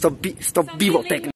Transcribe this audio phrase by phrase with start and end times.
[0.00, 1.28] estou bi, sto vivo tecnico.